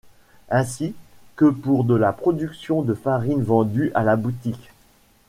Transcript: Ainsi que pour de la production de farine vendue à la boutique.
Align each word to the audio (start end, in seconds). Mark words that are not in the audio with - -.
Ainsi 0.49 0.95
que 1.35 1.45
pour 1.45 1.83
de 1.83 1.93
la 1.93 2.11
production 2.11 2.81
de 2.81 2.95
farine 2.95 3.43
vendue 3.43 3.91
à 3.93 4.01
la 4.03 4.15
boutique. 4.15 4.71